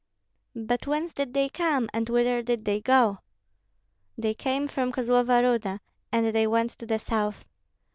[0.55, 3.19] "But whence did they come, and whither did they go?"
[4.17, 5.79] "They came from Kozlova Ruda,
[6.11, 7.45] and they went to the south.